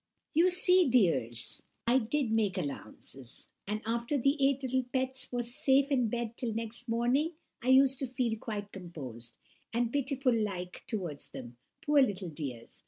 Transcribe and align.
"So 0.01 0.25
you 0.39 0.49
see, 0.49 0.89
dears, 0.89 1.61
I 1.85 1.99
did 1.99 2.31
make 2.31 2.57
allowances; 2.57 3.49
and 3.67 3.83
after 3.85 4.17
the 4.17 4.35
eight 4.43 4.63
little 4.63 4.81
pets 4.91 5.31
was 5.31 5.53
safe 5.53 5.91
in 5.91 6.07
bed 6.07 6.37
till 6.37 6.55
next 6.55 6.87
morning, 6.89 7.33
I 7.61 7.67
used 7.67 7.99
to 7.99 8.07
feel 8.07 8.35
quite 8.39 8.71
composed, 8.71 9.37
and 9.71 9.93
pitiful 9.93 10.33
like 10.33 10.81
towards 10.87 11.29
them, 11.29 11.57
poor 11.85 12.01
little 12.01 12.29
dears! 12.29 12.79